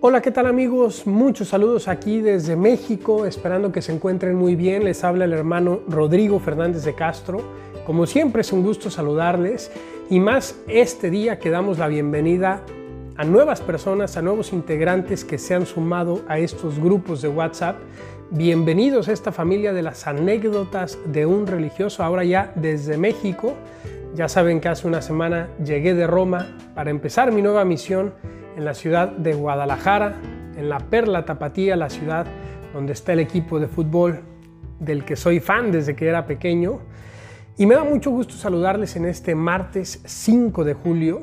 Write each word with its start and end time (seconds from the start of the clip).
Hola, 0.00 0.22
¿qué 0.22 0.30
tal 0.30 0.46
amigos? 0.46 1.08
Muchos 1.08 1.48
saludos 1.48 1.88
aquí 1.88 2.20
desde 2.20 2.54
México, 2.54 3.26
esperando 3.26 3.72
que 3.72 3.82
se 3.82 3.92
encuentren 3.92 4.36
muy 4.36 4.54
bien. 4.54 4.84
Les 4.84 5.02
habla 5.02 5.24
el 5.24 5.32
hermano 5.32 5.80
Rodrigo 5.88 6.38
Fernández 6.38 6.84
de 6.84 6.94
Castro. 6.94 7.40
Como 7.84 8.06
siempre 8.06 8.42
es 8.42 8.52
un 8.52 8.62
gusto 8.62 8.90
saludarles 8.90 9.72
y 10.08 10.20
más 10.20 10.54
este 10.68 11.10
día 11.10 11.40
que 11.40 11.50
damos 11.50 11.78
la 11.78 11.88
bienvenida 11.88 12.62
a 13.16 13.24
nuevas 13.24 13.60
personas, 13.60 14.16
a 14.16 14.22
nuevos 14.22 14.52
integrantes 14.52 15.24
que 15.24 15.36
se 15.36 15.56
han 15.56 15.66
sumado 15.66 16.22
a 16.28 16.38
estos 16.38 16.78
grupos 16.78 17.20
de 17.20 17.28
WhatsApp. 17.30 17.78
Bienvenidos 18.30 19.08
a 19.08 19.12
esta 19.12 19.32
familia 19.32 19.72
de 19.72 19.82
las 19.82 20.06
anécdotas 20.06 20.96
de 21.06 21.26
un 21.26 21.48
religioso, 21.48 22.04
ahora 22.04 22.22
ya 22.22 22.52
desde 22.54 22.98
México. 22.98 23.54
Ya 24.14 24.28
saben 24.28 24.60
que 24.60 24.68
hace 24.68 24.86
una 24.86 25.02
semana 25.02 25.48
llegué 25.64 25.92
de 25.94 26.06
Roma 26.06 26.56
para 26.76 26.90
empezar 26.90 27.32
mi 27.32 27.42
nueva 27.42 27.64
misión 27.64 28.12
en 28.58 28.64
la 28.64 28.74
ciudad 28.74 29.10
de 29.12 29.34
Guadalajara, 29.34 30.16
en 30.56 30.68
la 30.68 30.80
Perla 30.80 31.24
Tapatía, 31.24 31.76
la 31.76 31.88
ciudad 31.88 32.26
donde 32.74 32.92
está 32.92 33.12
el 33.12 33.20
equipo 33.20 33.60
de 33.60 33.68
fútbol 33.68 34.22
del 34.80 35.04
que 35.04 35.14
soy 35.14 35.38
fan 35.38 35.70
desde 35.70 35.94
que 35.94 36.08
era 36.08 36.26
pequeño. 36.26 36.80
Y 37.56 37.66
me 37.66 37.76
da 37.76 37.84
mucho 37.84 38.10
gusto 38.10 38.34
saludarles 38.34 38.96
en 38.96 39.04
este 39.04 39.36
martes 39.36 40.02
5 40.04 40.64
de 40.64 40.74
julio. 40.74 41.20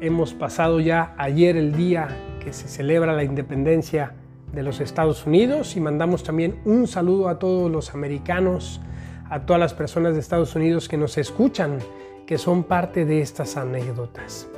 Hemos 0.00 0.32
pasado 0.32 0.80
ya 0.80 1.14
ayer 1.18 1.58
el 1.58 1.76
día 1.76 2.08
que 2.42 2.54
se 2.54 2.68
celebra 2.68 3.12
la 3.12 3.24
independencia 3.24 4.14
de 4.54 4.62
los 4.62 4.80
Estados 4.80 5.26
Unidos 5.26 5.76
y 5.76 5.80
mandamos 5.80 6.22
también 6.22 6.56
un 6.64 6.86
saludo 6.86 7.28
a 7.28 7.38
todos 7.38 7.70
los 7.70 7.92
americanos, 7.92 8.80
a 9.28 9.40
todas 9.44 9.60
las 9.60 9.74
personas 9.74 10.14
de 10.14 10.20
Estados 10.20 10.56
Unidos 10.56 10.88
que 10.88 10.96
nos 10.96 11.18
escuchan, 11.18 11.80
que 12.26 12.38
son 12.38 12.64
parte 12.64 13.04
de 13.04 13.20
estas 13.20 13.58
anécdotas. 13.58 14.48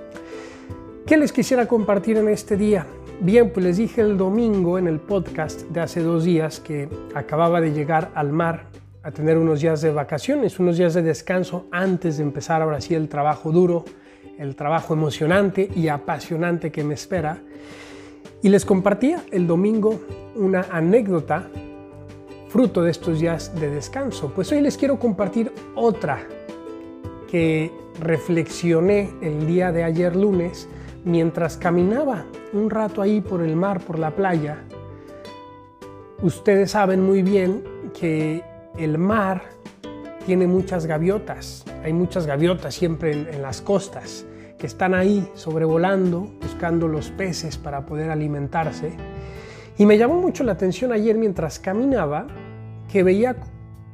¿Qué 1.07 1.19
les 1.19 1.35
quisiera 1.35 1.67
compartir 1.67 2.17
en 2.17 2.31
este 2.31 2.57
día? 2.57 2.87
Bien, 3.21 3.51
pues 3.51 3.67
les 3.67 3.77
dije 3.77 4.01
el 4.01 4.17
domingo 4.17 4.79
en 4.79 4.89
el 4.89 5.01
podcast 5.01 5.61
de 5.69 5.81
hace 5.81 6.01
dos 6.01 6.25
días 6.25 6.61
que 6.61 6.89
acababa 7.15 7.61
de 7.61 7.75
llegar 7.75 8.11
al 8.15 8.33
mar 8.33 8.69
a 9.03 9.11
tener 9.11 9.37
unos 9.37 9.61
días 9.61 9.83
de 9.83 9.93
vacaciones, 9.93 10.59
unos 10.59 10.79
días 10.79 10.95
de 10.95 11.03
descanso 11.03 11.67
antes 11.71 12.17
de 12.17 12.23
empezar 12.23 12.63
ahora 12.63 12.81
sí 12.81 12.95
el 12.95 13.11
trabajo 13.11 13.53
duro, 13.53 13.85
el 14.39 14.57
trabajo 14.57 14.95
emocionante 14.95 15.69
y 15.77 15.89
apasionante 15.89 16.73
que 16.73 16.85
me 16.85 16.95
espera. 16.95 17.37
Y 18.43 18.49
les 18.49 18.65
compartía 18.65 19.25
el 19.31 19.47
domingo 19.47 20.01
una 20.37 20.63
anécdota 20.71 21.51
fruto 22.49 22.83
de 22.83 22.91
estos 22.91 23.21
días 23.21 23.55
de 23.61 23.69
descanso. 23.69 24.33
Pues 24.35 24.51
hoy 24.53 24.63
les 24.63 24.79
quiero 24.79 24.99
compartir 24.99 25.53
otra 25.75 26.27
que 27.31 27.71
reflexioné 28.01 29.11
el 29.21 29.47
día 29.47 29.71
de 29.71 29.85
ayer 29.85 30.17
lunes 30.17 30.67
mientras 31.05 31.57
caminaba 31.57 32.25
un 32.53 32.71
rato 32.71 33.03
ahí 33.03 33.21
por 33.21 33.43
el 33.43 33.57
mar, 33.57 33.81
por 33.81 33.99
la 33.99 34.11
playa, 34.11 34.65
ustedes 36.23 36.73
saben 36.73 37.03
muy 37.03 37.23
bien 37.23 37.63
que 37.99 38.43
el 38.77 38.99
mar 38.99 39.43
tiene 40.27 40.47
muchas 40.47 40.87
gaviotas. 40.87 41.65
Hay 41.85 41.93
muchas 41.93 42.27
gaviotas 42.27 42.75
siempre 42.75 43.13
en, 43.13 43.43
las 43.43 43.61
costas 43.61 44.27
que 44.59 44.67
están 44.67 44.95
ahí 44.95 45.29
sobrevolando, 45.35 46.33
buscando 46.41 46.89
los 46.89 47.11
peces 47.11 47.59
para 47.59 47.85
poder 47.85 48.11
alimentarse. 48.11 48.93
Y 49.77 49.87
me 49.87 49.99
llamó 49.99 50.21
mucho 50.21 50.45
la 50.45 50.53
atención 50.53 50.93
ayer 50.93 51.17
mientras 51.17 51.59
caminaba 51.59 52.27
que 52.91 53.03
veía, 53.03 53.37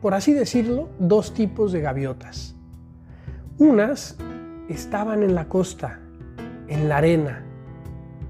por 0.00 0.14
así 0.14 0.32
decirlo, 0.32 0.88
dos 0.98 1.34
tipos 1.34 1.72
de 1.72 1.80
gaviotas. 1.80 2.54
Unas 3.58 4.16
estaban 4.68 5.22
en 5.22 5.34
la 5.34 5.48
costa, 5.48 6.00
en 6.70 6.88
la 6.88 6.98
arena, 6.98 7.44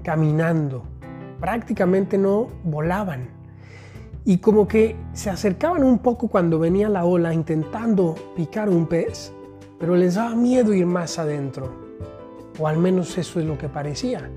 caminando. 0.03 0.83
Prácticamente 1.39 2.17
no 2.17 2.49
volaban. 2.63 3.29
Y 4.25 4.39
como 4.39 4.67
que 4.67 4.95
se 5.13 5.29
acercaban 5.29 5.83
un 5.83 5.99
poco 5.99 6.27
cuando 6.27 6.59
venía 6.59 6.89
la 6.89 7.05
ola 7.05 7.33
intentando 7.33 8.15
picar 8.35 8.67
un 8.67 8.85
pez, 8.87 9.33
pero 9.79 9.95
les 9.95 10.15
daba 10.15 10.35
miedo 10.35 10.73
ir 10.73 10.85
más 10.85 11.17
adentro. 11.17 11.71
O 12.59 12.67
al 12.67 12.77
menos 12.77 13.17
eso 13.17 13.39
es 13.39 13.45
lo 13.45 13.57
que 13.57 13.69
parecía. 13.69 14.29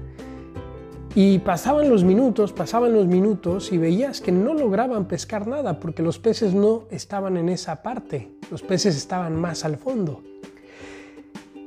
Y 1.16 1.38
pasaban 1.38 1.88
los 1.88 2.02
minutos, 2.02 2.52
pasaban 2.52 2.92
los 2.92 3.06
minutos 3.06 3.72
y 3.72 3.78
veías 3.78 4.20
que 4.20 4.32
no 4.32 4.52
lograban 4.54 5.06
pescar 5.06 5.46
nada 5.46 5.78
porque 5.78 6.02
los 6.02 6.18
peces 6.18 6.54
no 6.54 6.84
estaban 6.90 7.36
en 7.36 7.48
esa 7.48 7.82
parte, 7.82 8.36
los 8.50 8.62
peces 8.62 8.96
estaban 8.96 9.40
más 9.40 9.64
al 9.64 9.76
fondo. 9.76 10.22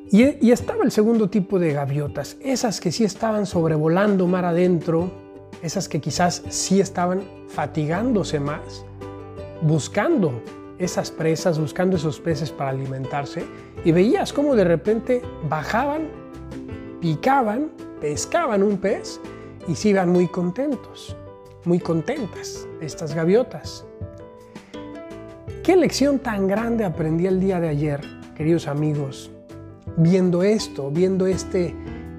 Y, 0.10 0.52
estaba 0.52 0.84
el 0.86 0.92
segundo 0.92 1.30
tipo 1.30 1.60
de 1.60 1.74
gaviotas, 1.74 2.38
esas 2.40 2.80
que 2.80 2.92
sí 2.94 3.04
estaban 3.04 3.46
sobrevolando 3.46 4.26
mar 4.26 4.46
adentro, 4.46 5.12
esas 5.62 5.90
que 5.90 6.00
quizás 6.00 6.44
sí 6.48 6.80
estaban 6.80 7.24
fatigándose 7.50 8.40
más, 8.40 8.86
buscando 9.62 10.42
esas 10.80 11.12
presas, 11.12 11.60
buscando 11.60 11.98
esos 11.98 12.22
peces 12.22 12.52
para 12.52 12.70
alimentarse, 12.70 13.44
y 13.84 13.92
veías 13.92 14.32
cómo 14.32 14.56
de 14.56 14.64
repente 14.64 15.22
bajaban, 15.50 16.08
picaban, 17.02 17.70
pescaban 18.00 18.64
un 18.64 18.78
pez 18.78 19.20
y 19.68 19.88
iban 19.90 20.10
muy 20.10 20.28
contentos, 20.28 21.18
muy 21.66 21.80
contentas 21.80 22.66
estas 22.80 23.14
gaviotas. 23.14 23.86
¿Qué 25.64 25.76
lección 25.76 26.20
tan 26.20 26.48
grande 26.48 26.86
aprendí 26.86 27.28
el 27.28 27.42
día 27.42 27.60
de 27.60 27.68
ayer, 27.68 28.02
queridos 28.38 28.68
amigos? 28.68 29.32
Viendo 29.98 30.44
esto, 30.44 30.90
viendo 30.92 31.28
este 31.28 31.76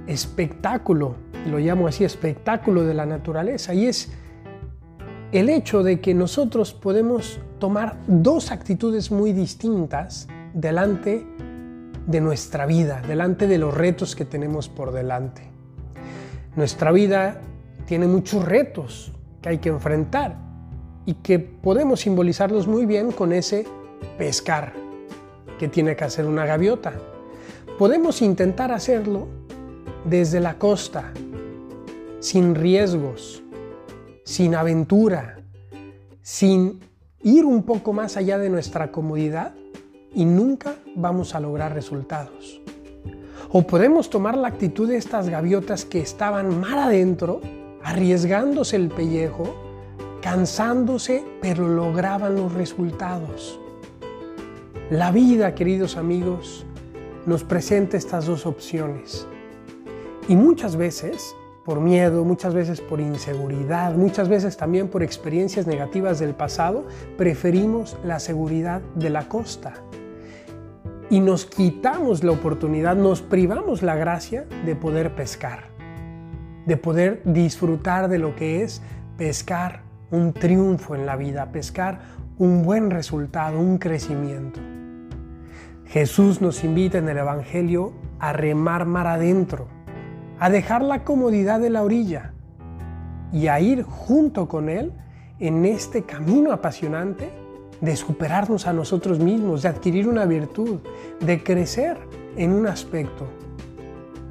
espectáculo, 0.07 1.15
lo 1.47 1.59
llamo 1.59 1.87
así, 1.89 2.05
espectáculo 2.05 2.85
de 2.85 2.95
la 2.95 3.07
naturaleza, 3.07 3.73
y 3.73 3.87
es 3.87 4.11
el 5.33 5.49
hecho 5.49 5.83
de 5.83 6.01
que 6.01 6.15
nosotros 6.15 6.75
podemos 6.75 7.41
tomar 7.59 7.97
dos 8.07 8.51
actitudes 8.51 9.11
muy 9.11 9.33
distintas 9.33 10.29
delante 10.55 11.27
de 12.07 12.21
nuestra 12.21 12.67
vida, 12.67 13.03
delante 13.07 13.47
de 13.47 13.59
los 13.59 13.75
retos 13.75 14.17
que 14.17 14.25
tenemos 14.25 14.69
por 14.69 14.93
delante. 14.93 15.43
Nuestra 16.57 16.91
vida 16.91 17.41
tiene 17.87 18.07
muchos 18.07 18.45
retos 18.45 19.13
que 19.43 19.51
hay 19.51 19.59
que 19.59 19.69
enfrentar 19.69 20.37
y 21.05 21.15
que 21.15 21.39
podemos 21.39 22.01
simbolizarlos 22.01 22.67
muy 22.67 22.87
bien 22.87 23.13
con 23.13 23.33
ese 23.33 23.67
pescar 24.17 24.73
que 25.59 25.69
tiene 25.69 25.95
que 25.95 26.05
hacer 26.05 26.27
una 26.27 26.47
gaviota. 26.47 26.95
Podemos 27.79 28.23
intentar 28.23 28.73
hacerlo 28.73 29.29
desde 30.05 30.41
la 30.41 30.59
costa, 30.59 31.13
sin 32.19 32.57
riesgos, 32.57 33.41
sin 34.25 34.57
aventura, 34.57 35.39
sin 36.21 36.81
ir 37.23 37.45
un 37.45 37.63
poco 37.63 37.93
más 37.93 38.17
allá 38.17 38.37
de 38.37 38.51
nuestra 38.51 38.91
comodidad 38.91 39.55
y 40.13 40.25
nunca 40.25 40.75
vamos 40.97 41.37
a 41.37 41.41
lograr 41.41 41.73
resultados. 41.73 42.61
O 43.53 43.63
podemos 43.63 44.11
tomar 44.11 44.37
la 44.37 44.49
actitud 44.49 44.89
de 44.89 44.97
estas 44.97 45.29
gaviotas 45.29 45.85
que 45.85 46.01
estaban 46.01 46.59
mar 46.59 46.79
adentro, 46.79 47.41
arriesgándose 47.85 48.75
el 48.75 48.89
pellejo, 48.89 49.55
cansándose, 50.21 51.25
pero 51.41 51.69
lograban 51.69 52.35
los 52.35 52.53
resultados. 52.55 53.61
La 54.91 55.13
vida, 55.13 55.55
queridos 55.55 55.97
amigos, 55.97 56.67
nos 57.29 57.45
presenta 57.45 57.99
estas 57.99 58.25
dos 58.25 58.47
opciones. 58.47 59.29
Y 60.29 60.35
muchas 60.35 60.77
veces 60.77 61.37
por 61.63 61.81
miedo, 61.81 62.25
muchas 62.25 62.55
veces 62.55 62.81
por 62.81 62.99
inseguridad, 62.99 63.95
muchas 63.95 64.31
veces 64.31 64.57
también 64.57 64.89
por 64.89 65.03
experiencias 65.03 65.67
negativas 65.67 66.19
del 66.19 66.35
pasado, 66.35 66.87
preferimos 67.19 67.99
la 68.03 68.19
seguridad 68.19 68.81
de 68.95 69.11
la 69.11 69.29
costa. 69.29 69.75
Y 71.11 71.21
nos 71.21 71.45
quitamos 71.45 72.25
la 72.25 72.33
oportunidad, 72.33 72.97
nos 72.97 73.21
privamos 73.21 73.83
la 73.83 73.95
gracia 73.97 74.47
de 74.65 74.75
poder 74.75 75.15
pescar, 75.15 75.65
de 76.65 76.79
poder 76.79 77.21
disfrutar 77.27 78.09
de 78.09 78.19
lo 78.19 78.35
que 78.35 78.63
es 78.63 78.81
pescar 79.19 79.83
un 80.11 80.33
triunfo 80.33 80.95
en 80.95 81.05
la 81.05 81.17
vida, 81.17 81.53
pescar 81.53 82.01
un 82.39 82.63
buen 82.63 82.91
resultado, 82.91 83.61
un 83.61 83.77
crecimiento. 83.77 84.78
Jesús 85.89 86.43
nos 86.43 86.65
invita 86.65 86.99
en 86.99 87.09
el 87.09 87.17
Evangelio 87.17 87.95
a 88.19 88.35
remar 88.35 88.85
mar 88.85 89.07
adentro, 89.07 89.69
a 90.39 90.51
dejar 90.51 90.83
la 90.83 91.03
comodidad 91.03 91.61
de 91.61 91.71
la 91.71 91.83
orilla 91.83 92.35
y 93.33 93.47
a 93.47 93.59
ir 93.61 93.85
junto 93.85 94.49
con 94.49 94.69
Él 94.69 94.93
en 95.39 95.65
este 95.65 96.03
camino 96.03 96.53
apasionante 96.53 97.31
de 97.81 97.97
superarnos 97.97 98.67
a 98.67 98.75
nosotros 98.75 99.19
mismos, 99.19 99.63
de 99.63 99.71
adquirir 99.71 100.07
una 100.09 100.27
virtud, 100.27 100.81
de 101.21 101.43
crecer 101.43 101.97
en 102.37 102.53
un 102.53 102.67
aspecto. 102.67 103.27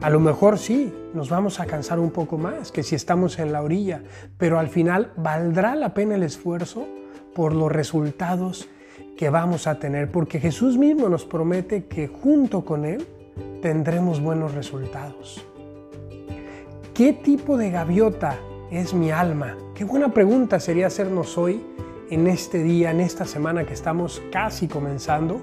A 0.01 0.11
lo 0.11 0.19
mejor 0.19 0.59
sí, 0.59 0.93
nos 1.15 1.31
vamos 1.31 1.59
a 1.59 1.65
cansar 1.65 1.97
un 1.97 2.11
poco 2.11 2.37
más 2.37 2.71
que 2.71 2.83
si 2.83 2.93
estamos 2.93 3.39
en 3.39 3.51
la 3.51 3.63
orilla, 3.63 4.03
pero 4.37 4.59
al 4.59 4.67
final 4.67 5.11
valdrá 5.17 5.73
la 5.75 5.95
pena 5.95 6.13
el 6.13 6.23
esfuerzo 6.23 6.87
por 7.33 7.53
los 7.53 7.71
resultados 7.71 8.69
que 9.17 9.29
vamos 9.29 9.67
a 9.67 9.79
tener, 9.79 10.11
porque 10.11 10.39
Jesús 10.39 10.77
mismo 10.77 11.09
nos 11.09 11.25
promete 11.25 11.85
que 11.85 12.07
junto 12.07 12.63
con 12.63 12.85
Él 12.85 13.05
tendremos 13.61 14.21
buenos 14.21 14.53
resultados. 14.53 15.43
¿Qué 16.93 17.13
tipo 17.13 17.57
de 17.57 17.71
gaviota 17.71 18.37
es 18.71 18.93
mi 18.93 19.11
alma? 19.11 19.57
Qué 19.75 19.83
buena 19.83 20.13
pregunta 20.13 20.59
sería 20.59 20.87
hacernos 20.87 21.37
hoy, 21.37 21.61
en 22.09 22.27
este 22.27 22.63
día, 22.63 22.91
en 22.91 23.01
esta 23.01 23.25
semana 23.25 23.65
que 23.65 23.73
estamos 23.73 24.21
casi 24.31 24.67
comenzando. 24.67 25.41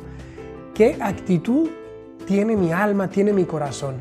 ¿Qué 0.72 0.96
actitud 1.00 1.68
tiene 2.26 2.56
mi 2.56 2.72
alma, 2.72 3.10
tiene 3.10 3.32
mi 3.32 3.44
corazón? 3.44 3.96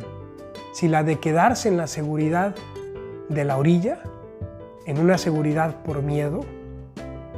Si 0.74 0.88
la 0.88 1.04
de 1.04 1.20
quedarse 1.20 1.68
en 1.68 1.78
la 1.78 1.88
seguridad 1.88 2.56
de 3.28 3.44
la 3.44 3.58
orilla, 3.58 4.00
en 4.86 5.00
una 5.00 5.18
seguridad 5.18 5.84
por 5.84 6.02
miedo, 6.02 6.42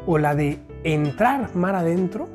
o 0.05 0.17
la 0.17 0.35
de 0.35 0.59
entrar 0.85 1.55
mar 1.55 1.75
adentro, 1.75 2.29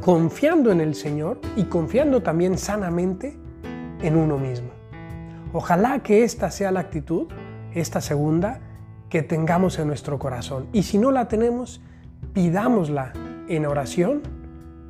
confiando 0.00 0.72
en 0.72 0.80
el 0.80 0.96
Señor 0.96 1.40
y 1.54 1.64
confiando 1.64 2.22
también 2.22 2.58
sanamente 2.58 3.38
en 4.02 4.16
uno 4.16 4.36
mismo. 4.36 4.68
Ojalá 5.52 6.00
que 6.00 6.24
esta 6.24 6.50
sea 6.50 6.72
la 6.72 6.80
actitud, 6.80 7.28
esta 7.72 8.00
segunda, 8.00 8.60
que 9.08 9.22
tengamos 9.22 9.78
en 9.78 9.86
nuestro 9.86 10.18
corazón. 10.18 10.66
Y 10.72 10.82
si 10.82 10.98
no 10.98 11.12
la 11.12 11.28
tenemos, 11.28 11.80
pidámosla 12.32 13.12
en 13.48 13.64
oración 13.64 14.22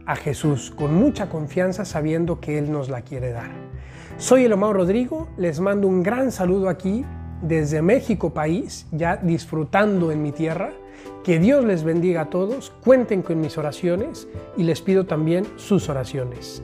a 0.07 0.17
Jesús 0.17 0.73
con 0.75 0.95
mucha 0.95 1.29
confianza 1.29 1.85
sabiendo 1.85 2.41
que 2.41 2.57
Él 2.57 2.73
nos 2.73 2.89
la 2.89 3.03
quiere 3.03 3.33
dar. 3.33 3.51
Soy 4.17 4.47
el 4.47 4.53
Omar 4.55 4.73
Rodrigo, 4.73 5.29
les 5.37 5.61
mando 5.61 5.89
un 5.89 6.03
gran 6.03 6.33
saludo 6.33 6.71
aquí 6.71 7.05
desde 7.43 7.83
México 7.83 8.33
país, 8.33 8.87
ya 8.93 9.17
disfrutando 9.17 10.11
en 10.11 10.23
mi 10.23 10.33
tierra. 10.33 10.73
Que 11.23 11.39
Dios 11.39 11.65
les 11.65 11.85
bendiga 11.85 12.23
a 12.23 12.31
todos, 12.31 12.73
cuenten 12.83 13.23
con 13.23 13.41
mis 13.41 13.57
oraciones 13.57 14.29
y 14.57 14.65
les 14.65 14.83
pido 14.83 15.07
también 15.07 15.47
sus 15.57 15.89
oraciones. 15.89 16.63